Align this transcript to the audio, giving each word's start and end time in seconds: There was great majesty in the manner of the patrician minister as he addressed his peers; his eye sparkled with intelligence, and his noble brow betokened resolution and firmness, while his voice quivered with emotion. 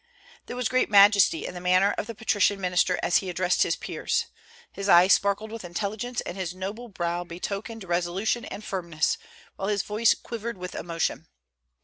There 0.47 0.55
was 0.55 0.67
great 0.67 0.89
majesty 0.89 1.45
in 1.45 1.53
the 1.53 1.61
manner 1.61 1.93
of 1.95 2.07
the 2.07 2.15
patrician 2.15 2.59
minister 2.59 2.99
as 3.03 3.17
he 3.17 3.29
addressed 3.29 3.61
his 3.61 3.75
peers; 3.75 4.25
his 4.71 4.89
eye 4.89 5.05
sparkled 5.07 5.51
with 5.51 5.63
intelligence, 5.63 6.21
and 6.21 6.35
his 6.35 6.55
noble 6.55 6.87
brow 6.87 7.23
betokened 7.23 7.83
resolution 7.83 8.43
and 8.45 8.63
firmness, 8.63 9.19
while 9.57 9.67
his 9.67 9.83
voice 9.83 10.15
quivered 10.15 10.57
with 10.57 10.73
emotion. 10.73 11.27